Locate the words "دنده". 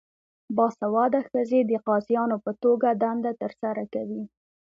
3.03-3.31